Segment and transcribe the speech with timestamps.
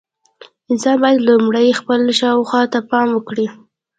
[0.71, 3.47] انسان باید لومړی خپل شاوخوا ته پام وکړي.